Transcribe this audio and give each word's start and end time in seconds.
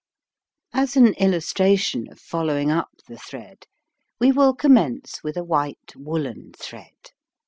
As 0.73 0.97
an 0.97 1.13
illustration 1.19 2.11
of 2.11 2.19
following 2.19 2.71
up 2.71 2.89
the 3.07 3.19
thread, 3.19 3.67
we 4.19 4.31
will 4.31 4.55
commence 4.55 5.23
with 5.23 5.37
a 5.37 5.43
white 5.43 5.95
woolen 5.95 6.53
thread. 6.57 7.11